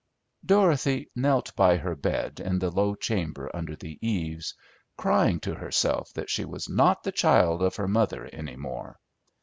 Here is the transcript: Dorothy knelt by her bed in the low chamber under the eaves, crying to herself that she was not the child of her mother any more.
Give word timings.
Dorothy 0.43 1.11
knelt 1.15 1.55
by 1.55 1.77
her 1.77 1.93
bed 1.95 2.39
in 2.39 2.57
the 2.57 2.71
low 2.71 2.95
chamber 2.95 3.51
under 3.55 3.75
the 3.75 3.99
eaves, 4.01 4.55
crying 4.97 5.39
to 5.41 5.53
herself 5.53 6.11
that 6.15 6.27
she 6.27 6.43
was 6.43 6.67
not 6.67 7.03
the 7.03 7.11
child 7.11 7.61
of 7.61 7.75
her 7.75 7.87
mother 7.87 8.25
any 8.33 8.55
more. 8.55 8.99